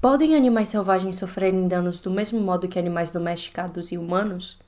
Podem 0.00 0.36
animais 0.36 0.68
selvagens 0.68 1.16
sofrerem 1.16 1.66
danos 1.66 2.00
do 2.00 2.10
mesmo 2.10 2.38
modo 2.38 2.68
que 2.68 2.78
animais 2.78 3.10
domesticados 3.10 3.90
e 3.90 3.96
humanos? 3.96 4.58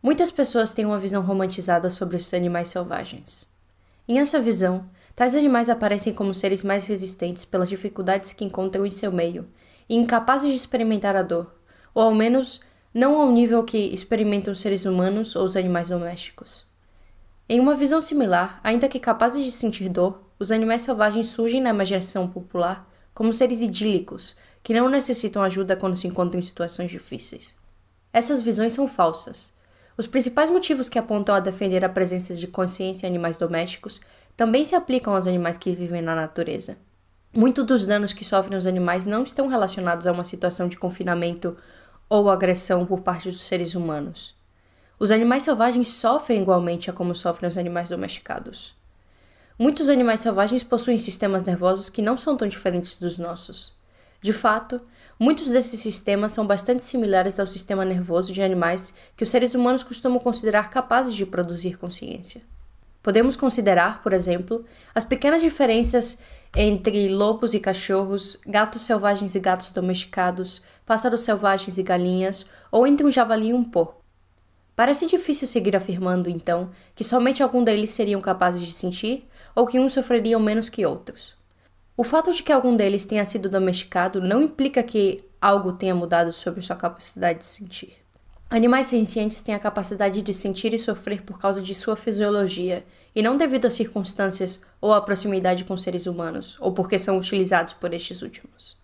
Muitas 0.00 0.30
pessoas 0.30 0.72
têm 0.72 0.86
uma 0.86 1.00
visão 1.00 1.20
romantizada 1.20 1.90
sobre 1.90 2.16
os 2.16 2.32
animais 2.32 2.68
selvagens. 2.68 3.44
Em 4.06 4.20
essa 4.20 4.40
visão, 4.40 4.84
tais 5.16 5.34
animais 5.34 5.68
aparecem 5.68 6.14
como 6.14 6.32
seres 6.32 6.62
mais 6.62 6.86
resistentes 6.86 7.44
pelas 7.44 7.68
dificuldades 7.68 8.32
que 8.32 8.44
encontram 8.44 8.86
em 8.86 8.90
seu 8.90 9.10
meio 9.10 9.48
e 9.88 9.96
incapazes 9.96 10.50
de 10.50 10.56
experimentar 10.56 11.16
a 11.16 11.22
dor, 11.22 11.52
ou 11.92 12.04
ao 12.04 12.14
menos 12.14 12.60
não 12.94 13.20
ao 13.20 13.32
nível 13.32 13.64
que 13.64 13.78
experimentam 13.78 14.54
seres 14.54 14.84
humanos 14.84 15.34
ou 15.34 15.44
os 15.44 15.56
animais 15.56 15.88
domésticos. 15.88 16.64
Em 17.48 17.58
uma 17.58 17.74
visão 17.74 18.00
similar, 18.00 18.60
ainda 18.62 18.88
que 18.88 19.00
capazes 19.00 19.44
de 19.44 19.50
sentir 19.50 19.88
dor, 19.88 20.22
os 20.38 20.52
animais 20.52 20.82
selvagens 20.82 21.26
surgem 21.26 21.60
na 21.60 21.70
imaginação 21.70 22.28
popular 22.28 22.91
como 23.14 23.32
seres 23.32 23.60
idílicos, 23.60 24.36
que 24.62 24.74
não 24.74 24.88
necessitam 24.88 25.42
ajuda 25.42 25.76
quando 25.76 25.96
se 25.96 26.06
encontram 26.06 26.38
em 26.38 26.42
situações 26.42 26.90
difíceis. 26.90 27.58
Essas 28.12 28.42
visões 28.42 28.72
são 28.72 28.88
falsas. 28.88 29.52
Os 29.96 30.06
principais 30.06 30.50
motivos 30.50 30.88
que 30.88 30.98
apontam 30.98 31.34
a 31.34 31.40
defender 31.40 31.84
a 31.84 31.88
presença 31.88 32.34
de 32.34 32.46
consciência 32.46 33.06
em 33.06 33.10
animais 33.10 33.36
domésticos 33.36 34.00
também 34.36 34.64
se 34.64 34.74
aplicam 34.74 35.14
aos 35.14 35.26
animais 35.26 35.58
que 35.58 35.74
vivem 35.74 36.00
na 36.00 36.14
natureza. 36.14 36.76
Muitos 37.34 37.66
dos 37.66 37.86
danos 37.86 38.12
que 38.12 38.24
sofrem 38.24 38.58
os 38.58 38.66
animais 38.66 39.06
não 39.06 39.22
estão 39.22 39.48
relacionados 39.48 40.06
a 40.06 40.12
uma 40.12 40.24
situação 40.24 40.68
de 40.68 40.76
confinamento 40.76 41.56
ou 42.08 42.30
agressão 42.30 42.84
por 42.84 43.00
parte 43.00 43.30
dos 43.30 43.42
seres 43.44 43.74
humanos. 43.74 44.34
Os 44.98 45.10
animais 45.10 45.42
selvagens 45.42 45.88
sofrem 45.88 46.42
igualmente 46.42 46.90
a 46.90 46.92
como 46.92 47.14
sofrem 47.14 47.48
os 47.48 47.58
animais 47.58 47.88
domesticados. 47.88 48.74
Muitos 49.62 49.88
animais 49.88 50.18
selvagens 50.18 50.64
possuem 50.64 50.98
sistemas 50.98 51.44
nervosos 51.44 51.88
que 51.88 52.02
não 52.02 52.18
são 52.18 52.36
tão 52.36 52.48
diferentes 52.48 52.98
dos 52.98 53.16
nossos. 53.16 53.72
De 54.20 54.32
fato, 54.32 54.80
muitos 55.16 55.50
desses 55.50 55.78
sistemas 55.78 56.32
são 56.32 56.44
bastante 56.44 56.82
similares 56.82 57.38
ao 57.38 57.46
sistema 57.46 57.84
nervoso 57.84 58.32
de 58.32 58.42
animais 58.42 58.92
que 59.16 59.22
os 59.22 59.30
seres 59.30 59.54
humanos 59.54 59.84
costumam 59.84 60.18
considerar 60.18 60.68
capazes 60.68 61.14
de 61.14 61.24
produzir 61.24 61.78
consciência. 61.78 62.42
Podemos 63.04 63.36
considerar, 63.36 64.02
por 64.02 64.12
exemplo, 64.12 64.64
as 64.92 65.04
pequenas 65.04 65.40
diferenças 65.40 66.18
entre 66.56 67.08
lobos 67.08 67.54
e 67.54 67.60
cachorros, 67.60 68.40
gatos 68.44 68.82
selvagens 68.82 69.36
e 69.36 69.38
gatos 69.38 69.70
domesticados, 69.70 70.60
pássaros 70.84 71.20
selvagens 71.20 71.78
e 71.78 71.84
galinhas, 71.84 72.46
ou 72.68 72.84
entre 72.84 73.06
um 73.06 73.12
javali 73.12 73.50
e 73.50 73.54
um 73.54 73.62
porco. 73.62 74.01
Parece 74.74 75.06
difícil 75.06 75.46
seguir 75.46 75.76
afirmando, 75.76 76.30
então, 76.30 76.70
que 76.94 77.04
somente 77.04 77.42
algum 77.42 77.62
deles 77.62 77.90
seriam 77.90 78.20
capazes 78.20 78.62
de 78.62 78.72
sentir 78.72 79.28
ou 79.54 79.66
que 79.66 79.78
uns 79.78 79.92
sofreriam 79.92 80.40
menos 80.40 80.68
que 80.68 80.86
outros. 80.86 81.34
O 81.96 82.04
fato 82.04 82.32
de 82.32 82.42
que 82.42 82.50
algum 82.50 82.74
deles 82.74 83.04
tenha 83.04 83.24
sido 83.24 83.50
domesticado 83.50 84.20
não 84.20 84.42
implica 84.42 84.82
que 84.82 85.22
algo 85.40 85.72
tenha 85.72 85.94
mudado 85.94 86.32
sobre 86.32 86.62
sua 86.62 86.74
capacidade 86.74 87.40
de 87.40 87.44
sentir. 87.44 88.02
Animais 88.48 88.86
sencientes 88.86 89.40
têm 89.40 89.54
a 89.54 89.58
capacidade 89.58 90.20
de 90.20 90.34
sentir 90.34 90.74
e 90.74 90.78
sofrer 90.78 91.22
por 91.22 91.38
causa 91.38 91.62
de 91.62 91.74
sua 91.74 91.96
fisiologia, 91.96 92.84
e 93.14 93.22
não 93.22 93.36
devido 93.36 93.66
a 93.66 93.70
circunstâncias 93.70 94.60
ou 94.80 94.92
à 94.92 95.00
proximidade 95.00 95.64
com 95.64 95.76
seres 95.76 96.06
humanos, 96.06 96.56
ou 96.60 96.72
porque 96.72 96.98
são 96.98 97.18
utilizados 97.18 97.72
por 97.72 97.94
estes 97.94 98.20
últimos. 98.20 98.76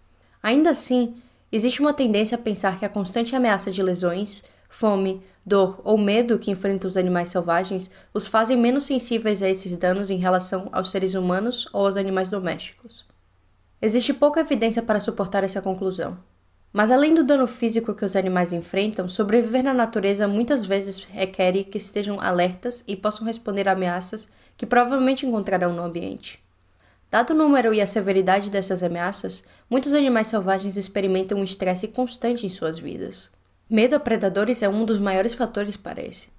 Ainda 0.42 0.70
assim, 0.70 1.16
existe 1.52 1.80
uma 1.80 1.92
tendência 1.92 2.36
a 2.36 2.40
pensar 2.40 2.78
que 2.78 2.84
a 2.84 2.88
constante 2.88 3.36
ameaça 3.36 3.70
de 3.70 3.82
lesões, 3.82 4.42
fome, 4.68 5.22
dor 5.44 5.80
ou 5.82 5.96
medo 5.96 6.38
que 6.38 6.50
enfrentam 6.50 6.88
os 6.88 6.96
animais 6.96 7.28
selvagens 7.28 7.90
os 8.12 8.26
fazem 8.26 8.56
menos 8.56 8.84
sensíveis 8.84 9.42
a 9.42 9.48
esses 9.48 9.76
danos 9.76 10.10
em 10.10 10.18
relação 10.18 10.68
aos 10.72 10.90
seres 10.90 11.14
humanos 11.14 11.66
ou 11.72 11.86
aos 11.86 11.96
animais 11.96 12.28
domésticos. 12.28 13.06
Existe 13.80 14.12
pouca 14.12 14.40
evidência 14.40 14.82
para 14.82 15.00
suportar 15.00 15.44
essa 15.44 15.62
conclusão. 15.62 16.18
Mas 16.72 16.90
além 16.90 17.14
do 17.14 17.24
dano 17.24 17.46
físico 17.46 17.94
que 17.94 18.04
os 18.04 18.14
animais 18.14 18.52
enfrentam, 18.52 19.08
sobreviver 19.08 19.64
na 19.64 19.72
natureza 19.72 20.28
muitas 20.28 20.64
vezes 20.64 21.04
requer 21.04 21.64
que 21.64 21.78
estejam 21.78 22.20
alertas 22.20 22.84
e 22.86 22.94
possam 22.94 23.26
responder 23.26 23.68
a 23.68 23.72
ameaças 23.72 24.28
que 24.56 24.66
provavelmente 24.66 25.24
encontrarão 25.24 25.72
no 25.72 25.82
ambiente. 25.82 26.44
Dado 27.10 27.32
o 27.32 27.36
número 27.36 27.72
e 27.72 27.80
a 27.80 27.86
severidade 27.86 28.50
dessas 28.50 28.82
ameaças, 28.82 29.42
muitos 29.70 29.94
animais 29.94 30.26
selvagens 30.26 30.76
experimentam 30.76 31.38
um 31.38 31.44
estresse 31.44 31.88
constante 31.88 32.44
em 32.44 32.50
suas 32.50 32.78
vidas. 32.78 33.30
Medo 33.70 33.94
a 33.96 34.00
predadores 34.00 34.62
é 34.62 34.68
um 34.68 34.86
dos 34.86 34.98
maiores 34.98 35.34
fatores 35.34 35.76
para 35.76 36.00
esse. 36.00 36.30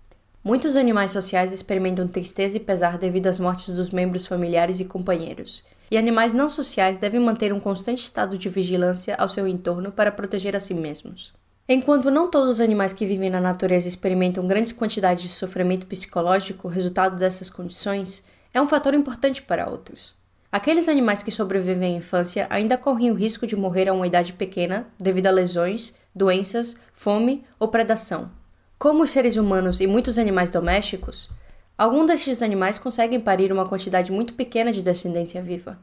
Muitos 0.44 0.76
animais 0.76 1.12
sociais 1.12 1.54
experimentam 1.54 2.08
tristeza 2.08 2.58
e 2.58 2.60
pesar 2.60 2.98
devido 2.98 3.28
às 3.28 3.38
mortes 3.38 3.76
dos 3.76 3.92
membros 3.92 4.26
familiares 4.26 4.80
e 4.80 4.86
companheiros, 4.86 5.64
e 5.92 5.98
animais 5.98 6.34
não 6.34 6.50
sociais 6.50 6.98
devem 6.98 7.20
manter 7.20 7.54
um 7.54 7.60
constante 7.60 8.00
estado 8.00 8.36
de 8.36 8.50
vigilância 8.50 9.14
ao 9.14 9.30
seu 9.30 9.48
entorno 9.48 9.92
para 9.92 10.12
proteger 10.12 10.56
a 10.56 10.60
si 10.60 10.74
mesmos. 10.74 11.32
Enquanto 11.68 12.10
não 12.10 12.32
todos 12.32 12.50
os 12.50 12.62
animais 12.62 12.94
que 12.94 13.06
vivem 13.06 13.30
na 13.30 13.40
natureza 13.40 13.88
experimentam 13.88 14.48
grandes 14.48 14.74
quantidades 14.74 15.22
de 15.22 15.30
sofrimento 15.30 15.86
psicológico 15.86 16.68
resultado 16.68 17.16
dessas 17.16 17.52
condições, 17.52 18.24
é 18.52 18.60
um 18.60 18.68
fator 18.68 18.96
importante 18.96 19.44
para 19.44 19.70
outros. 19.70 20.19
Aqueles 20.52 20.90
animais 20.90 21.22
que 21.22 21.30
sobrevivem 21.30 21.94
à 21.94 21.98
infância 21.98 22.48
ainda 22.50 22.76
correm 22.76 23.12
o 23.12 23.14
risco 23.14 23.46
de 23.46 23.56
morrer 23.56 23.88
a 23.88 23.94
uma 23.94 24.08
idade 24.08 24.34
pequena 24.34 24.88
devido 25.00 25.28
a 25.28 25.32
lesões, 25.32 25.94
doenças, 26.14 26.76
fome 26.92 27.44
ou 27.60 27.68
predação. 27.68 28.32
Como 28.80 29.04
os 29.04 29.12
seres 29.12 29.38
humanos 29.38 29.80
e 29.80 29.86
muitos 29.86 30.18
animais 30.18 30.50
domésticos, 30.50 31.30
alguns 31.78 32.08
destes 32.08 32.42
animais 32.42 32.80
conseguem 32.80 33.20
parir 33.20 33.52
uma 33.52 33.68
quantidade 33.68 34.12
muito 34.12 34.34
pequena 34.34 34.72
de 34.72 34.82
descendência 34.82 35.40
viva. 35.40 35.78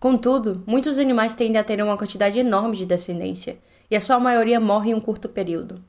Contudo, 0.00 0.64
muitos 0.66 0.98
animais 0.98 1.36
tendem 1.36 1.58
a 1.58 1.64
ter 1.64 1.80
uma 1.80 1.96
quantidade 1.96 2.40
enorme 2.40 2.76
de 2.76 2.86
descendência, 2.86 3.58
e 3.90 3.94
a 3.96 4.00
sua 4.00 4.18
maioria 4.18 4.58
morre 4.58 4.90
em 4.90 4.94
um 4.94 5.00
curto 5.00 5.28
período. 5.28 5.82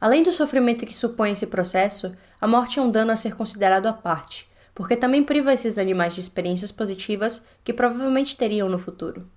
Além 0.00 0.22
do 0.22 0.32
sofrimento 0.32 0.86
que 0.86 0.94
supõe 0.94 1.32
esse 1.32 1.46
processo, 1.46 2.16
a 2.40 2.46
morte 2.46 2.78
é 2.78 2.82
um 2.82 2.90
dano 2.90 3.12
a 3.12 3.16
ser 3.16 3.36
considerado 3.36 3.86
à 3.86 3.92
parte, 3.92 4.48
porque 4.74 4.96
também 4.96 5.22
priva 5.22 5.52
esses 5.52 5.78
animais 5.78 6.14
de 6.14 6.20
experiências 6.20 6.72
positivas 6.72 7.44
que 7.62 7.72
provavelmente 7.72 8.36
teriam 8.36 8.68
no 8.68 8.78
futuro. 8.78 9.30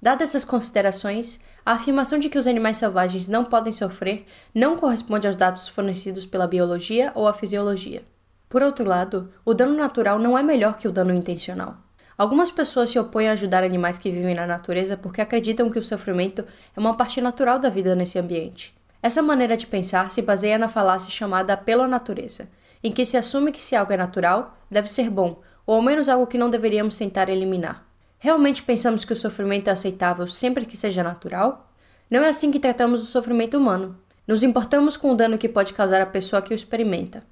Dadas 0.00 0.30
essas 0.30 0.44
considerações, 0.44 1.40
a 1.64 1.72
afirmação 1.72 2.18
de 2.18 2.28
que 2.28 2.38
os 2.38 2.46
animais 2.46 2.76
selvagens 2.76 3.28
não 3.28 3.44
podem 3.44 3.72
sofrer 3.72 4.24
não 4.54 4.76
corresponde 4.76 5.26
aos 5.26 5.34
dados 5.34 5.68
fornecidos 5.68 6.24
pela 6.26 6.46
biologia 6.46 7.10
ou 7.14 7.26
a 7.26 7.34
fisiologia. 7.34 8.04
Por 8.48 8.62
outro 8.62 8.86
lado, 8.86 9.32
o 9.44 9.52
dano 9.52 9.76
natural 9.76 10.18
não 10.18 10.38
é 10.38 10.42
melhor 10.42 10.76
que 10.76 10.86
o 10.86 10.92
dano 10.92 11.12
intencional. 11.12 11.78
Algumas 12.16 12.50
pessoas 12.50 12.90
se 12.90 12.98
opõem 12.98 13.28
a 13.28 13.32
ajudar 13.32 13.64
animais 13.64 13.98
que 13.98 14.10
vivem 14.10 14.34
na 14.34 14.46
natureza 14.46 14.96
porque 14.96 15.20
acreditam 15.20 15.68
que 15.68 15.78
o 15.78 15.82
sofrimento 15.82 16.44
é 16.74 16.80
uma 16.80 16.96
parte 16.96 17.20
natural 17.20 17.58
da 17.58 17.68
vida 17.68 17.94
nesse 17.94 18.18
ambiente. 18.18 18.74
Essa 19.02 19.20
maneira 19.20 19.56
de 19.56 19.66
pensar 19.66 20.10
se 20.10 20.22
baseia 20.22 20.58
na 20.58 20.68
falácia 20.68 21.10
chamada 21.10 21.52
apelo 21.52 21.82
à 21.82 21.88
natureza, 21.88 22.48
em 22.82 22.92
que 22.92 23.04
se 23.04 23.16
assume 23.16 23.52
que 23.52 23.62
se 23.62 23.74
algo 23.74 23.92
é 23.92 23.96
natural, 23.96 24.56
deve 24.70 24.88
ser 24.88 25.10
bom, 25.10 25.40
ou 25.66 25.76
ao 25.76 25.82
menos 25.82 26.08
algo 26.08 26.26
que 26.26 26.38
não 26.38 26.50
deveríamos 26.50 26.96
tentar 26.96 27.28
eliminar. 27.28 27.86
Realmente 28.18 28.62
pensamos 28.62 29.04
que 29.04 29.12
o 29.12 29.16
sofrimento 29.16 29.68
é 29.68 29.72
aceitável 29.72 30.26
sempre 30.26 30.64
que 30.64 30.76
seja 30.76 31.02
natural? 31.02 31.70
Não 32.10 32.22
é 32.22 32.28
assim 32.28 32.50
que 32.50 32.60
tratamos 32.60 33.02
o 33.02 33.06
sofrimento 33.06 33.56
humano. 33.58 33.98
Nos 34.26 34.42
importamos 34.42 34.96
com 34.96 35.12
o 35.12 35.14
dano 35.14 35.38
que 35.38 35.48
pode 35.48 35.72
causar 35.72 36.00
à 36.00 36.06
pessoa 36.06 36.42
que 36.42 36.52
o 36.52 36.54
experimenta. 36.54 37.24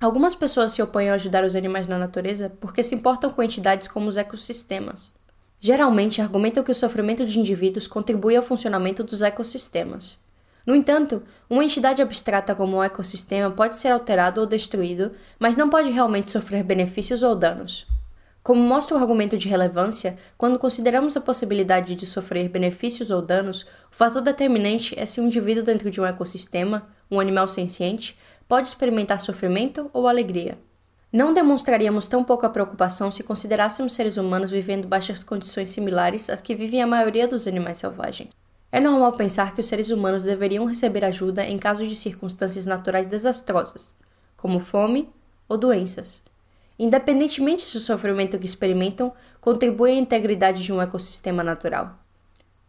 Algumas 0.00 0.34
pessoas 0.34 0.72
se 0.72 0.82
opõem 0.82 1.10
a 1.10 1.14
ajudar 1.14 1.42
os 1.42 1.56
animais 1.56 1.88
na 1.88 1.98
natureza 1.98 2.52
porque 2.60 2.82
se 2.82 2.94
importam 2.94 3.30
com 3.30 3.42
entidades 3.42 3.88
como 3.88 4.08
os 4.08 4.16
ecossistemas. 4.16 5.14
Geralmente 5.60 6.22
argumentam 6.22 6.62
que 6.62 6.70
o 6.70 6.74
sofrimento 6.74 7.24
de 7.26 7.38
indivíduos 7.38 7.88
contribui 7.88 8.36
ao 8.36 8.42
funcionamento 8.44 9.02
dos 9.02 9.22
ecossistemas. 9.22 10.20
No 10.68 10.76
entanto, 10.76 11.22
uma 11.48 11.64
entidade 11.64 12.02
abstrata 12.02 12.54
como 12.54 12.76
um 12.76 12.82
ecossistema 12.82 13.50
pode 13.50 13.74
ser 13.74 13.88
alterado 13.88 14.42
ou 14.42 14.46
destruído, 14.46 15.12
mas 15.38 15.56
não 15.56 15.70
pode 15.70 15.88
realmente 15.90 16.30
sofrer 16.30 16.62
benefícios 16.62 17.22
ou 17.22 17.34
danos. 17.34 17.86
Como 18.42 18.60
mostra 18.60 18.94
o 18.94 19.00
argumento 19.00 19.38
de 19.38 19.48
relevância, 19.48 20.18
quando 20.36 20.58
consideramos 20.58 21.16
a 21.16 21.22
possibilidade 21.22 21.94
de 21.94 22.06
sofrer 22.06 22.50
benefícios 22.50 23.10
ou 23.10 23.22
danos, 23.22 23.62
o 23.90 23.96
fator 23.96 24.20
determinante 24.20 24.94
é 25.00 25.06
se 25.06 25.22
um 25.22 25.24
indivíduo 25.24 25.62
dentro 25.62 25.90
de 25.90 26.02
um 26.02 26.04
ecossistema, 26.04 26.86
um 27.10 27.18
animal 27.18 27.48
senciente, 27.48 28.18
pode 28.46 28.68
experimentar 28.68 29.20
sofrimento 29.20 29.88
ou 29.94 30.06
alegria. 30.06 30.58
Não 31.10 31.32
demonstraríamos 31.32 32.06
tão 32.08 32.22
pouca 32.22 32.50
preocupação 32.50 33.10
se 33.10 33.22
considerássemos 33.22 33.94
seres 33.94 34.18
humanos 34.18 34.50
vivendo 34.50 34.86
baixas 34.86 35.24
condições 35.24 35.70
similares 35.70 36.28
às 36.28 36.42
que 36.42 36.54
vivem 36.54 36.82
a 36.82 36.86
maioria 36.86 37.26
dos 37.26 37.46
animais 37.46 37.78
selvagens. 37.78 38.28
É 38.70 38.80
normal 38.80 39.12
pensar 39.12 39.54
que 39.54 39.60
os 39.60 39.66
seres 39.66 39.88
humanos 39.88 40.24
deveriam 40.24 40.66
receber 40.66 41.04
ajuda 41.04 41.44
em 41.44 41.58
caso 41.58 41.86
de 41.86 41.94
circunstâncias 41.94 42.66
naturais 42.66 43.06
desastrosas, 43.06 43.94
como 44.36 44.60
fome 44.60 45.08
ou 45.48 45.56
doenças. 45.56 46.22
Independentemente 46.78 47.62
se 47.62 47.76
o 47.76 47.80
sofrimento 47.80 48.38
que 48.38 48.46
experimentam 48.46 49.12
contribui 49.40 49.92
à 49.92 49.94
integridade 49.94 50.62
de 50.62 50.72
um 50.72 50.82
ecossistema 50.82 51.42
natural. 51.42 51.98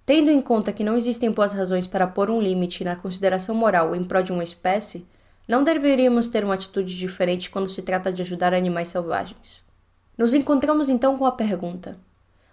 Tendo 0.05 0.31
em 0.31 0.41
conta 0.41 0.73
que 0.73 0.83
não 0.83 0.97
existem 0.97 1.29
boas 1.29 1.53
razões 1.53 1.85
para 1.85 2.07
pôr 2.07 2.31
um 2.31 2.41
limite 2.41 2.83
na 2.83 2.95
consideração 2.95 3.53
moral 3.53 3.95
em 3.95 4.03
prol 4.03 4.23
de 4.23 4.31
uma 4.31 4.43
espécie, 4.43 5.05
não 5.47 5.63
deveríamos 5.63 6.29
ter 6.29 6.43
uma 6.43 6.55
atitude 6.55 6.97
diferente 6.97 7.51
quando 7.51 7.69
se 7.69 7.81
trata 7.81 8.11
de 8.11 8.21
ajudar 8.21 8.53
animais 8.53 8.87
selvagens. 8.87 9.63
Nos 10.17 10.33
encontramos 10.33 10.89
então 10.89 11.17
com 11.17 11.25
a 11.25 11.31
pergunta: 11.31 11.97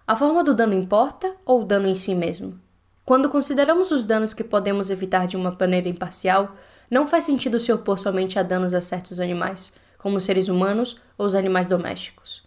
a 0.06 0.14
forma 0.14 0.44
do 0.44 0.54
dano 0.54 0.75
importa 0.75 1.34
ou 1.46 1.62
o 1.62 1.64
dano 1.64 1.87
em 1.87 1.94
si 1.94 2.14
mesmo? 2.14 2.60
Quando 3.06 3.29
consideramos 3.29 3.93
os 3.93 4.05
danos 4.05 4.35
que 4.35 4.43
podemos 4.43 4.91
evitar 4.91 5.29
de 5.29 5.37
uma 5.37 5.56
maneira 5.56 5.88
imparcial, 5.88 6.56
não 6.91 7.06
faz 7.06 7.23
sentido 7.23 7.61
se 7.61 7.73
opor 7.73 8.00
somente 8.00 8.37
a 8.37 8.43
danos 8.43 8.75
a 8.75 8.81
certos 8.81 9.20
animais, 9.20 9.73
como 9.97 10.17
os 10.17 10.25
seres 10.25 10.49
humanos 10.49 11.00
ou 11.17 11.25
os 11.25 11.37
animais 11.37 11.69
domésticos. 11.69 12.43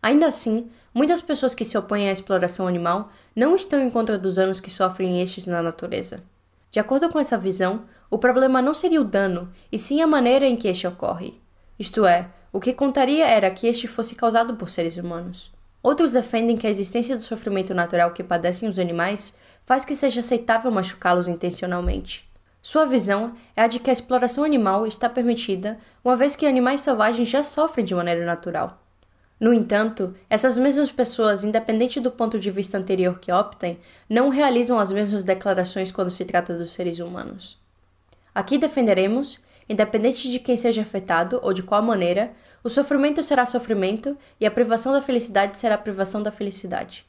Ainda 0.00 0.28
assim, 0.28 0.70
muitas 0.94 1.20
pessoas 1.20 1.56
que 1.56 1.64
se 1.64 1.76
opõem 1.76 2.08
à 2.08 2.12
exploração 2.12 2.68
animal 2.68 3.08
não 3.34 3.56
estão 3.56 3.82
em 3.82 3.90
contra 3.90 4.16
dos 4.16 4.36
danos 4.36 4.60
que 4.60 4.70
sofrem 4.70 5.20
estes 5.20 5.44
na 5.48 5.60
natureza. 5.60 6.22
De 6.70 6.78
acordo 6.78 7.08
com 7.08 7.18
essa 7.18 7.36
visão, 7.36 7.82
o 8.08 8.16
problema 8.16 8.62
não 8.62 8.74
seria 8.74 9.00
o 9.00 9.04
dano, 9.04 9.52
e 9.72 9.78
sim 9.78 10.00
a 10.00 10.06
maneira 10.06 10.46
em 10.46 10.54
que 10.54 10.68
este 10.68 10.86
ocorre. 10.86 11.34
Isto 11.76 12.06
é, 12.06 12.30
o 12.52 12.60
que 12.60 12.72
contaria 12.72 13.26
era 13.26 13.50
que 13.50 13.66
este 13.66 13.88
fosse 13.88 14.14
causado 14.14 14.54
por 14.54 14.70
seres 14.70 14.96
humanos. 14.98 15.50
Outros 15.82 16.12
defendem 16.12 16.56
que 16.56 16.66
a 16.66 16.70
existência 16.70 17.16
do 17.16 17.22
sofrimento 17.22 17.74
natural 17.74 18.12
que 18.12 18.24
padecem 18.24 18.68
os 18.68 18.78
animais 18.78 19.34
faz 19.66 19.84
que 19.84 19.96
seja 19.96 20.20
aceitável 20.20 20.70
machucá-los 20.70 21.26
intencionalmente. 21.26 22.26
Sua 22.62 22.86
visão 22.86 23.34
é 23.54 23.62
a 23.62 23.66
de 23.66 23.78
que 23.78 23.90
a 23.90 23.92
exploração 23.92 24.44
animal 24.44 24.86
está 24.86 25.08
permitida, 25.08 25.78
uma 26.04 26.16
vez 26.16 26.34
que 26.34 26.46
animais 26.46 26.80
selvagens 26.80 27.28
já 27.28 27.42
sofrem 27.42 27.84
de 27.84 27.94
maneira 27.94 28.24
natural. 28.24 28.80
No 29.38 29.52
entanto, 29.52 30.14
essas 30.30 30.56
mesmas 30.56 30.90
pessoas, 30.90 31.44
independente 31.44 32.00
do 32.00 32.10
ponto 32.10 32.38
de 32.38 32.50
vista 32.50 32.78
anterior 32.78 33.18
que 33.18 33.30
optem, 33.30 33.78
não 34.08 34.30
realizam 34.30 34.78
as 34.78 34.90
mesmas 34.90 35.24
declarações 35.24 35.92
quando 35.92 36.10
se 36.10 36.24
trata 36.24 36.56
dos 36.56 36.72
seres 36.72 36.98
humanos. 36.98 37.58
Aqui 38.34 38.56
defenderemos, 38.56 39.38
independente 39.68 40.30
de 40.30 40.38
quem 40.38 40.56
seja 40.56 40.82
afetado 40.82 41.38
ou 41.42 41.52
de 41.52 41.62
qual 41.62 41.82
maneira, 41.82 42.32
o 42.64 42.70
sofrimento 42.70 43.22
será 43.22 43.44
sofrimento 43.44 44.16
e 44.40 44.46
a 44.46 44.50
privação 44.50 44.92
da 44.92 45.02
felicidade 45.02 45.58
será 45.58 45.76
privação 45.76 46.22
da 46.22 46.32
felicidade. 46.32 47.04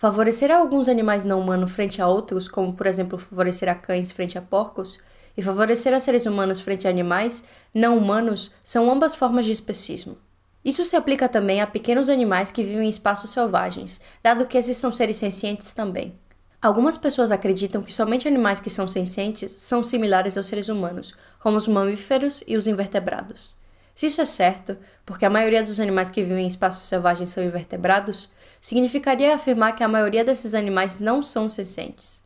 Favorecer 0.00 0.50
alguns 0.50 0.88
animais 0.88 1.24
não 1.24 1.38
humanos 1.38 1.74
frente 1.74 2.00
a 2.00 2.08
outros, 2.08 2.48
como 2.48 2.72
por 2.72 2.86
exemplo 2.86 3.18
favorecer 3.18 3.78
cães 3.82 4.10
frente 4.10 4.38
a 4.38 4.40
porcos, 4.40 4.98
e 5.36 5.42
favorecer 5.42 5.92
a 5.92 6.00
seres 6.00 6.24
humanos 6.24 6.58
frente 6.58 6.86
a 6.86 6.90
animais 6.90 7.44
não 7.74 7.98
humanos, 7.98 8.54
são 8.64 8.90
ambas 8.90 9.14
formas 9.14 9.44
de 9.44 9.52
especismo. 9.52 10.16
Isso 10.64 10.84
se 10.84 10.96
aplica 10.96 11.28
também 11.28 11.60
a 11.60 11.66
pequenos 11.66 12.08
animais 12.08 12.50
que 12.50 12.64
vivem 12.64 12.86
em 12.86 12.88
espaços 12.88 13.30
selvagens, 13.30 14.00
dado 14.22 14.46
que 14.46 14.56
esses 14.56 14.78
são 14.78 14.90
seres 14.90 15.18
sencientes 15.18 15.74
também. 15.74 16.18
Algumas 16.62 16.96
pessoas 16.96 17.30
acreditam 17.30 17.82
que 17.82 17.92
somente 17.92 18.26
animais 18.26 18.58
que 18.58 18.70
são 18.70 18.88
sencientes 18.88 19.52
são 19.52 19.84
similares 19.84 20.38
aos 20.38 20.46
seres 20.46 20.70
humanos, 20.70 21.14
como 21.38 21.58
os 21.58 21.68
mamíferos 21.68 22.42
e 22.46 22.56
os 22.56 22.66
invertebrados. 22.66 23.59
Se 24.00 24.06
isso 24.06 24.22
é 24.22 24.24
certo, 24.24 24.78
porque 25.04 25.26
a 25.26 25.28
maioria 25.28 25.62
dos 25.62 25.78
animais 25.78 26.08
que 26.08 26.22
vivem 26.22 26.44
em 26.44 26.46
espaços 26.46 26.88
selvagens 26.88 27.28
são 27.28 27.44
invertebrados, 27.44 28.30
significaria 28.58 29.34
afirmar 29.34 29.76
que 29.76 29.84
a 29.84 29.88
maioria 29.88 30.24
desses 30.24 30.54
animais 30.54 30.98
não 30.98 31.22
são 31.22 31.50
sencientes. 31.50 32.22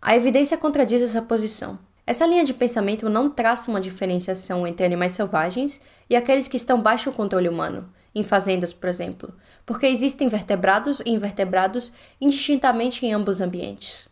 A 0.00 0.16
evidência 0.16 0.56
contradiz 0.56 1.02
essa 1.02 1.20
posição. 1.20 1.78
Essa 2.06 2.24
linha 2.24 2.44
de 2.44 2.54
pensamento 2.54 3.10
não 3.10 3.28
traça 3.28 3.70
uma 3.70 3.78
diferenciação 3.78 4.66
entre 4.66 4.86
animais 4.86 5.12
selvagens 5.12 5.82
e 6.08 6.16
aqueles 6.16 6.48
que 6.48 6.56
estão 6.56 6.80
baixo 6.80 7.10
o 7.10 7.12
controle 7.12 7.50
humano, 7.50 7.92
em 8.14 8.22
fazendas, 8.22 8.72
por 8.72 8.88
exemplo, 8.88 9.34
porque 9.66 9.86
existem 9.86 10.28
vertebrados 10.28 11.00
e 11.04 11.10
invertebrados 11.10 11.92
indistintamente 12.18 13.04
em 13.04 13.12
ambos 13.12 13.42
ambientes. 13.42 14.08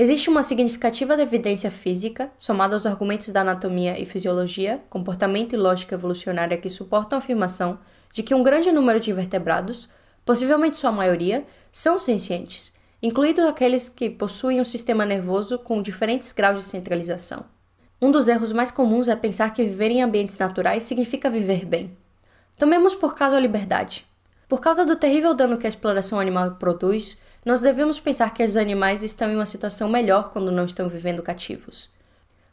Existe 0.00 0.30
uma 0.30 0.44
significativa 0.44 1.20
evidência 1.20 1.72
física, 1.72 2.30
somada 2.38 2.76
aos 2.76 2.86
argumentos 2.86 3.30
da 3.30 3.40
anatomia 3.40 4.00
e 4.00 4.06
fisiologia, 4.06 4.80
comportamento 4.88 5.54
e 5.54 5.58
lógica 5.58 5.96
evolucionária 5.96 6.56
que 6.56 6.70
suportam 6.70 7.18
a 7.18 7.20
afirmação 7.20 7.80
de 8.12 8.22
que 8.22 8.32
um 8.32 8.44
grande 8.44 8.70
número 8.70 9.00
de 9.00 9.10
invertebrados, 9.10 9.88
possivelmente 10.24 10.76
sua 10.76 10.92
maioria, 10.92 11.44
são 11.72 11.98
sencientes 11.98 12.78
incluídos 13.02 13.44
aqueles 13.44 13.88
que 13.88 14.10
possuem 14.10 14.60
um 14.60 14.64
sistema 14.64 15.04
nervoso 15.04 15.58
com 15.58 15.80
diferentes 15.80 16.32
graus 16.32 16.58
de 16.58 16.64
centralização. 16.64 17.44
Um 18.00 18.10
dos 18.10 18.28
erros 18.28 18.52
mais 18.52 18.70
comuns 18.70 19.08
é 19.08 19.16
pensar 19.16 19.52
que 19.52 19.64
viver 19.64 19.90
em 19.90 20.02
ambientes 20.02 20.36
naturais 20.36 20.82
significa 20.82 21.30
viver 21.30 21.64
bem. 21.64 21.96
Tomemos 22.56 22.94
por 22.94 23.14
caso 23.14 23.36
a 23.36 23.40
liberdade. 23.40 24.04
Por 24.48 24.60
causa 24.60 24.84
do 24.84 24.96
terrível 24.96 25.34
dano 25.34 25.58
que 25.58 25.66
a 25.66 25.68
exploração 25.68 26.18
animal 26.18 26.52
produz, 26.52 27.18
nós 27.44 27.60
devemos 27.60 28.00
pensar 28.00 28.34
que 28.34 28.44
os 28.44 28.56
animais 28.56 29.02
estão 29.02 29.30
em 29.30 29.36
uma 29.36 29.46
situação 29.46 29.88
melhor 29.88 30.30
quando 30.30 30.50
não 30.50 30.64
estão 30.64 30.88
vivendo 30.88 31.22
cativos. 31.22 31.88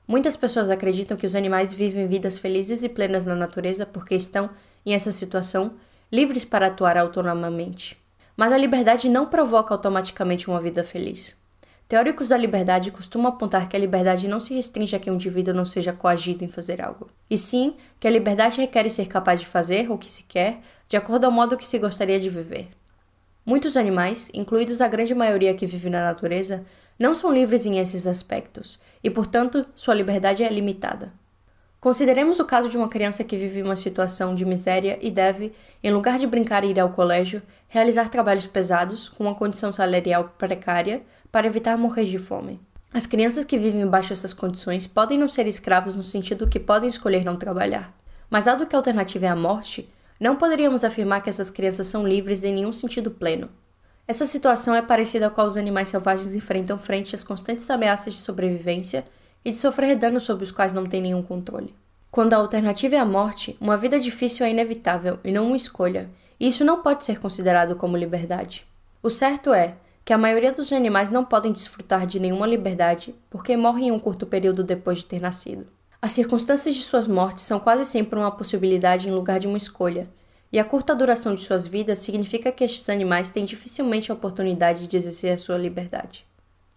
Muitas 0.08 0.36
pessoas 0.38 0.70
acreditam 0.70 1.18
que 1.18 1.26
os 1.26 1.36
animais 1.36 1.74
vivem 1.74 2.08
vidas 2.08 2.38
felizes 2.38 2.84
e 2.84 2.90
plenas 2.90 3.26
na 3.26 3.36
natureza 3.36 3.86
porque 3.86 4.16
estão, 4.16 4.50
em 4.86 4.94
essa 4.94 5.12
situação, 5.12 5.74
livres 6.12 6.46
para 6.46 6.68
atuar 6.68 6.98
autonomamente. 6.98 7.98
Mas 8.38 8.54
a 8.54 8.58
liberdade 8.58 9.10
não 9.10 9.26
provoca 9.26 9.74
automaticamente 9.74 10.48
uma 10.50 10.62
vida 10.62 10.84
feliz. 10.84 11.36
Teóricos 11.88 12.30
da 12.30 12.38
liberdade 12.38 12.92
costumam 12.92 13.30
apontar 13.30 13.70
que 13.70 13.76
a 13.76 13.80
liberdade 13.80 14.28
não 14.28 14.40
se 14.40 14.56
restringe 14.56 14.96
a 14.96 15.00
que 15.00 15.10
um 15.10 15.16
indivíduo 15.16 15.54
não 15.54 15.66
seja 15.66 15.94
coagido 15.94 16.44
em 16.44 16.48
fazer 16.48 16.82
algo, 16.82 17.10
e 17.30 17.38
sim 17.38 17.76
que 18.00 18.08
a 18.08 18.12
liberdade 18.12 18.60
requer 18.60 18.90
ser 18.90 19.08
capaz 19.08 19.40
de 19.40 19.46
fazer 19.46 19.92
o 19.92 19.98
que 19.98 20.10
se 20.10 20.24
quer 20.24 20.62
de 20.88 20.98
acordo 20.98 21.26
ao 21.26 21.32
modo 21.32 21.58
que 21.58 21.68
se 21.68 21.78
gostaria 21.78 22.20
de 22.20 22.30
viver. 22.30 22.70
Muitos 23.46 23.78
animais, 23.78 24.32
incluídos 24.34 24.82
a 24.82 24.88
grande 24.88 25.14
maioria 25.14 25.54
que 25.54 25.68
vive 25.68 25.88
na 25.90 26.04
natureza, 26.04 26.66
não 26.98 27.14
são 27.14 27.32
livres 27.32 27.66
em 27.66 27.78
esses 27.78 28.08
aspectos, 28.08 28.80
e 29.04 29.10
portanto 29.10 29.66
sua 29.76 29.94
liberdade 29.94 30.44
é 30.44 30.50
limitada. 30.50 31.14
Consideremos 31.80 32.40
o 32.40 32.46
caso 32.46 32.68
de 32.68 32.76
uma 32.76 32.90
criança 32.90 33.24
que 33.24 33.38
vive 33.38 33.62
uma 33.62 33.76
situação 33.76 34.34
de 34.34 34.44
miséria 34.44 34.98
e 35.00 35.12
deve, 35.12 35.54
em 35.84 35.92
lugar 35.92 36.18
de 36.18 36.26
brincar 36.26 36.64
e 36.64 36.72
ir 36.72 36.80
ao 36.80 36.90
colégio, 36.90 37.44
realizar 37.68 38.10
trabalhos 38.10 38.48
pesados 38.48 39.08
com 39.08 39.26
uma 39.26 39.36
condição 39.36 39.72
salarial 39.72 40.34
precária 40.40 41.04
para 41.32 41.46
evitar 41.46 41.78
morrer 41.78 42.06
de 42.06 42.18
fome. 42.18 42.60
As 42.92 43.06
crianças 43.06 43.46
que 43.46 43.60
vivem 43.60 43.86
baixo 43.86 44.14
essas 44.14 44.34
condições 44.34 44.88
podem 44.88 45.20
não 45.20 45.28
ser 45.28 45.46
escravos 45.46 45.96
no 45.96 46.02
sentido 46.02 46.48
que 46.48 46.60
podem 46.60 46.90
escolher 46.90 47.24
não 47.24 47.36
trabalhar. 47.36 47.94
Mas 48.28 48.46
dado 48.46 48.66
que 48.66 48.76
a 48.76 48.80
alternativa 48.80 49.28
é 49.28 49.30
a 49.30 49.36
morte, 49.36 49.88
não 50.20 50.36
poderíamos 50.36 50.84
afirmar 50.84 51.22
que 51.22 51.30
essas 51.30 51.50
crianças 51.50 51.88
são 51.88 52.08
livres 52.08 52.44
em 52.44 52.54
nenhum 52.54 52.72
sentido 52.72 53.12
pleno. 53.12 53.50
Essa 54.08 54.26
situação 54.26 54.76
é 54.76 54.82
parecida 54.82 55.30
com 55.30 55.42
a 55.42 55.46
os 55.46 55.58
animais 55.58 55.88
selvagens 55.88 56.36
enfrentam 56.36 56.78
frente 56.78 57.16
às 57.16 57.24
constantes 57.24 57.70
ameaças 57.70 58.14
de 58.14 58.20
sobrevivência 58.20 59.04
e 59.44 59.52
de 59.52 59.58
sofrer 59.58 59.96
danos 59.96 60.24
sobre 60.24 60.44
os 60.44 60.52
quais 60.52 60.74
não 60.74 60.86
têm 60.86 61.02
nenhum 61.02 61.24
controle. 61.24 61.74
Quando 62.12 62.34
a 62.34 62.38
alternativa 62.38 62.96
é 62.96 63.00
a 63.00 63.06
morte, 63.06 63.58
uma 63.60 63.76
vida 63.76 64.00
difícil 64.00 64.46
é 64.46 64.52
inevitável 64.52 65.20
e 65.24 65.32
não 65.32 65.48
uma 65.48 65.56
escolha, 65.58 66.10
e 66.40 66.48
isso 66.48 66.64
não 66.64 66.82
pode 66.82 67.04
ser 67.04 67.20
considerado 67.20 67.76
como 67.76 67.98
liberdade. 67.98 68.66
O 69.04 69.10
certo 69.10 69.54
é 69.54 69.76
que 70.06 70.14
a 70.14 70.18
maioria 70.18 70.52
dos 70.52 70.72
animais 70.72 71.10
não 71.10 71.26
podem 71.26 71.52
desfrutar 71.52 72.06
de 72.06 72.20
nenhuma 72.20 72.46
liberdade 72.46 73.14
porque 73.30 73.58
morrem 73.58 73.88
em 73.88 73.92
um 73.92 74.00
curto 74.00 74.26
período 74.26 74.64
depois 74.64 75.00
de 75.00 75.06
ter 75.06 75.20
nascido. 75.20 75.68
As 76.06 76.12
circunstâncias 76.12 76.76
de 76.76 76.84
suas 76.84 77.08
mortes 77.08 77.46
são 77.46 77.60
quase 77.60 77.84
sempre 77.84 78.20
uma 78.20 78.30
possibilidade 78.30 79.08
em 79.08 79.12
lugar 79.12 79.40
de 79.40 79.48
uma 79.48 79.58
escolha, 79.58 80.08
e 80.52 80.60
a 80.60 80.64
curta 80.64 80.94
duração 80.94 81.34
de 81.34 81.42
suas 81.42 81.66
vidas 81.66 81.98
significa 81.98 82.52
que 82.52 82.64
estes 82.64 82.90
animais 82.90 83.32
têm 83.32 83.44
dificilmente 83.44 84.12
a 84.12 84.14
oportunidade 84.14 84.88
de 84.88 84.96
exercer 84.96 85.34
a 85.34 85.38
sua 85.40 85.58
liberdade. 85.58 86.24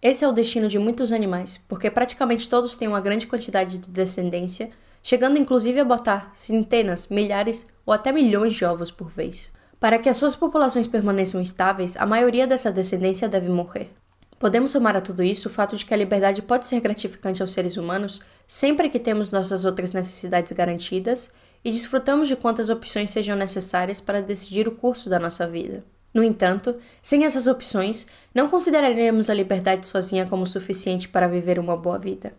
Esse 0.00 0.24
é 0.24 0.28
o 0.28 0.32
destino 0.32 0.66
de 0.66 0.78
muitos 0.78 1.12
animais, 1.12 1.60
porque 1.68 1.90
praticamente 1.90 2.48
todos 2.48 2.74
têm 2.74 2.88
uma 2.88 3.02
grande 3.02 3.26
quantidade 3.26 3.76
de 3.76 3.90
descendência, 3.90 4.70
chegando 5.02 5.36
inclusive 5.36 5.78
a 5.78 5.84
botar 5.84 6.30
centenas, 6.32 7.08
milhares 7.08 7.66
ou 7.84 7.92
até 7.92 8.10
milhões 8.10 8.54
de 8.54 8.64
ovos 8.64 8.90
por 8.90 9.10
vez. 9.10 9.52
Para 9.78 9.98
que 9.98 10.08
as 10.08 10.16
suas 10.16 10.36
populações 10.36 10.86
permaneçam 10.86 11.42
estáveis, 11.42 11.98
a 11.98 12.06
maioria 12.06 12.46
dessa 12.46 12.72
descendência 12.72 13.28
deve 13.28 13.50
morrer. 13.50 13.90
Podemos 14.38 14.70
somar 14.70 14.96
a 14.96 15.00
tudo 15.00 15.22
isso 15.22 15.48
o 15.48 15.50
fato 15.50 15.76
de 15.76 15.84
que 15.84 15.92
a 15.92 15.96
liberdade 15.96 16.42
pode 16.42 16.66
ser 16.66 16.80
gratificante 16.80 17.42
aos 17.42 17.52
seres 17.52 17.76
humanos 17.76 18.20
sempre 18.46 18.88
que 18.88 19.00
temos 19.00 19.32
nossas 19.32 19.64
outras 19.64 19.92
necessidades 19.92 20.52
garantidas 20.52 21.30
e 21.64 21.72
desfrutamos 21.72 22.28
de 22.28 22.36
quantas 22.36 22.70
opções 22.70 23.10
sejam 23.10 23.36
necessárias 23.36 24.00
para 24.00 24.22
decidir 24.22 24.68
o 24.68 24.72
curso 24.72 25.10
da 25.10 25.18
nossa 25.18 25.46
vida. 25.46 25.84
No 26.14 26.22
entanto, 26.22 26.76
sem 27.02 27.24
essas 27.24 27.46
opções, 27.46 28.06
não 28.34 28.48
consideraremos 28.48 29.28
a 29.28 29.34
liberdade 29.34 29.88
sozinha 29.88 30.24
como 30.24 30.46
suficiente 30.46 31.08
para 31.08 31.26
viver 31.26 31.58
uma 31.58 31.76
boa 31.76 31.98
vida. 31.98 32.32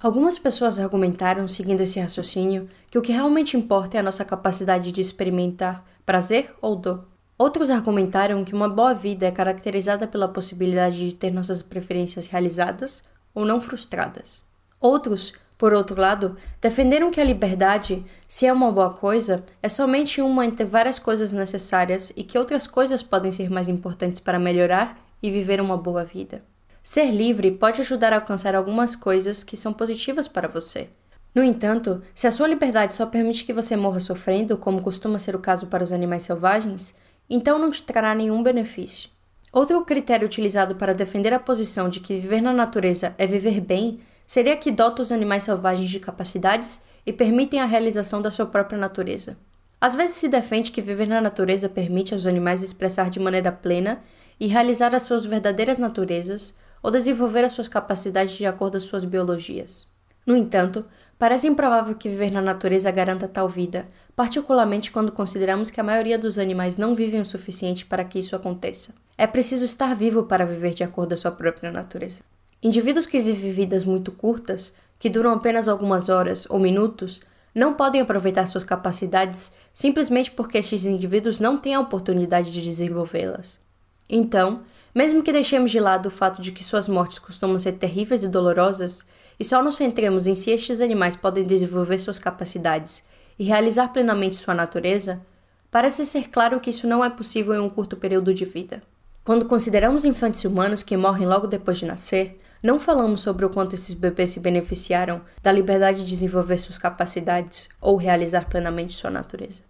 Algumas 0.00 0.38
pessoas 0.38 0.78
argumentaram, 0.78 1.46
seguindo 1.46 1.80
esse 1.80 2.00
raciocínio, 2.00 2.68
que 2.90 2.98
o 2.98 3.02
que 3.02 3.12
realmente 3.12 3.56
importa 3.56 3.96
é 3.96 4.00
a 4.00 4.02
nossa 4.02 4.24
capacidade 4.24 4.90
de 4.90 5.00
experimentar 5.00 5.84
prazer 6.06 6.54
ou 6.60 6.74
dor. 6.74 7.11
Outros 7.42 7.70
argumentaram 7.70 8.44
que 8.44 8.54
uma 8.54 8.68
boa 8.68 8.94
vida 8.94 9.26
é 9.26 9.32
caracterizada 9.32 10.06
pela 10.06 10.28
possibilidade 10.28 11.08
de 11.08 11.12
ter 11.12 11.32
nossas 11.32 11.60
preferências 11.60 12.28
realizadas 12.28 13.02
ou 13.34 13.44
não 13.44 13.60
frustradas. 13.60 14.44
Outros 14.80 15.34
por 15.58 15.74
outro 15.74 16.00
lado, 16.00 16.36
defenderam 16.60 17.10
que 17.10 17.20
a 17.20 17.24
liberdade, 17.24 18.04
se 18.28 18.46
é 18.46 18.52
uma 18.52 18.70
boa 18.70 18.90
coisa, 18.90 19.44
é 19.60 19.68
somente 19.68 20.20
uma 20.20 20.46
entre 20.46 20.64
várias 20.64 21.00
coisas 21.00 21.32
necessárias 21.32 22.12
e 22.16 22.22
que 22.22 22.38
outras 22.38 22.68
coisas 22.68 23.02
podem 23.02 23.32
ser 23.32 23.50
mais 23.50 23.68
importantes 23.68 24.20
para 24.20 24.38
melhorar 24.38 24.96
e 25.20 25.28
viver 25.28 25.60
uma 25.60 25.76
boa 25.76 26.04
vida. 26.04 26.42
Ser 26.80 27.10
livre 27.10 27.50
pode 27.50 27.80
ajudar 27.80 28.12
a 28.12 28.16
alcançar 28.16 28.54
algumas 28.54 28.94
coisas 28.94 29.42
que 29.42 29.56
são 29.56 29.72
positivas 29.72 30.28
para 30.28 30.48
você. 30.48 30.88
No 31.34 31.42
entanto, 31.42 32.02
se 32.14 32.26
a 32.26 32.30
sua 32.30 32.48
liberdade 32.48 32.94
só 32.94 33.06
permite 33.06 33.44
que 33.44 33.52
você 33.52 33.76
morra 33.76 34.00
sofrendo, 34.00 34.58
como 34.58 34.82
costuma 34.82 35.18
ser 35.18 35.34
o 35.34 35.40
caso 35.40 35.66
para 35.66 35.84
os 35.84 35.92
animais 35.92 36.24
selvagens, 36.24 36.94
então 37.28 37.58
não 37.58 37.70
te 37.70 37.82
trará 37.82 38.14
nenhum 38.14 38.42
benefício. 38.42 39.10
Outro 39.52 39.84
critério 39.84 40.26
utilizado 40.26 40.76
para 40.76 40.94
defender 40.94 41.32
a 41.32 41.38
posição 41.38 41.88
de 41.88 42.00
que 42.00 42.18
viver 42.18 42.40
na 42.40 42.52
natureza 42.52 43.14
é 43.18 43.26
viver 43.26 43.60
bem 43.60 44.00
seria 44.26 44.56
que 44.56 44.70
dota 44.70 45.02
os 45.02 45.12
animais 45.12 45.42
selvagens 45.42 45.90
de 45.90 46.00
capacidades 46.00 46.82
e 47.04 47.12
permitem 47.12 47.60
a 47.60 47.66
realização 47.66 48.22
da 48.22 48.30
sua 48.30 48.46
própria 48.46 48.78
natureza. 48.78 49.36
Às 49.80 49.94
vezes 49.94 50.16
se 50.16 50.28
defende 50.28 50.70
que 50.70 50.80
viver 50.80 51.08
na 51.08 51.20
natureza 51.20 51.68
permite 51.68 52.14
aos 52.14 52.24
animais 52.24 52.62
expressar 52.62 53.10
de 53.10 53.18
maneira 53.20 53.50
plena 53.50 54.00
e 54.38 54.46
realizar 54.46 54.94
as 54.94 55.02
suas 55.02 55.24
verdadeiras 55.24 55.76
naturezas 55.76 56.54
ou 56.82 56.90
desenvolver 56.90 57.44
as 57.44 57.52
suas 57.52 57.68
capacidades 57.68 58.36
de 58.36 58.46
acordo 58.46 58.72
com 58.72 58.78
as 58.78 58.84
suas 58.84 59.04
biologias. 59.04 59.86
No 60.24 60.36
entanto, 60.36 60.84
parece 61.22 61.46
improvável 61.46 61.94
que 61.94 62.08
viver 62.08 62.32
na 62.32 62.42
natureza 62.42 62.90
garanta 62.90 63.28
tal 63.28 63.48
vida, 63.48 63.86
particularmente 64.16 64.90
quando 64.90 65.12
consideramos 65.12 65.70
que 65.70 65.80
a 65.80 65.84
maioria 65.84 66.18
dos 66.18 66.36
animais 66.36 66.76
não 66.76 66.96
vivem 66.96 67.20
o 67.20 67.24
suficiente 67.24 67.86
para 67.86 68.02
que 68.02 68.18
isso 68.18 68.34
aconteça. 68.34 68.92
É 69.16 69.24
preciso 69.24 69.64
estar 69.64 69.94
vivo 69.94 70.24
para 70.24 70.44
viver 70.44 70.74
de 70.74 70.82
acordo 70.82 71.10
com 71.10 71.14
a 71.14 71.16
sua 71.16 71.30
própria 71.30 71.70
natureza. 71.70 72.22
Indivíduos 72.60 73.06
que 73.06 73.20
vivem 73.20 73.52
vidas 73.52 73.84
muito 73.84 74.10
curtas, 74.10 74.72
que 74.98 75.08
duram 75.08 75.30
apenas 75.30 75.68
algumas 75.68 76.08
horas 76.08 76.44
ou 76.50 76.58
minutos, 76.58 77.22
não 77.54 77.74
podem 77.74 78.00
aproveitar 78.00 78.48
suas 78.48 78.64
capacidades 78.64 79.52
simplesmente 79.72 80.32
porque 80.32 80.58
estes 80.58 80.84
indivíduos 80.84 81.38
não 81.38 81.56
têm 81.56 81.76
a 81.76 81.80
oportunidade 81.80 82.50
de 82.50 82.60
desenvolvê-las. 82.60 83.60
Então, 84.10 84.62
mesmo 84.94 85.22
que 85.22 85.32
deixemos 85.32 85.70
de 85.70 85.80
lado 85.80 86.06
o 86.06 86.10
fato 86.10 86.40
de 86.42 86.52
que 86.52 86.62
suas 86.62 86.88
mortes 86.88 87.18
costumam 87.18 87.58
ser 87.58 87.72
terríveis 87.72 88.22
e 88.22 88.28
dolorosas, 88.28 89.04
e 89.38 89.44
só 89.44 89.62
nos 89.62 89.76
centremos 89.76 90.26
em 90.26 90.34
se 90.34 90.50
estes 90.50 90.80
animais 90.80 91.16
podem 91.16 91.44
desenvolver 91.44 91.98
suas 91.98 92.18
capacidades 92.18 93.04
e 93.38 93.44
realizar 93.44 93.88
plenamente 93.88 94.36
sua 94.36 94.54
natureza, 94.54 95.20
parece 95.70 96.04
ser 96.04 96.28
claro 96.28 96.60
que 96.60 96.70
isso 96.70 96.86
não 96.86 97.04
é 97.04 97.10
possível 97.10 97.54
em 97.54 97.60
um 97.60 97.70
curto 97.70 97.96
período 97.96 98.34
de 98.34 98.44
vida. 98.44 98.82
Quando 99.24 99.46
consideramos 99.46 100.04
infantes 100.04 100.44
humanos 100.44 100.82
que 100.82 100.96
morrem 100.96 101.26
logo 101.26 101.46
depois 101.46 101.78
de 101.78 101.86
nascer, 101.86 102.38
não 102.62 102.78
falamos 102.78 103.20
sobre 103.20 103.44
o 103.44 103.50
quanto 103.50 103.74
esses 103.74 103.94
bebês 103.94 104.30
se 104.30 104.40
beneficiaram 104.40 105.22
da 105.42 105.50
liberdade 105.50 106.04
de 106.04 106.10
desenvolver 106.10 106.58
suas 106.58 106.78
capacidades 106.78 107.68
ou 107.80 107.96
realizar 107.96 108.48
plenamente 108.48 108.92
sua 108.92 109.10
natureza. 109.10 109.62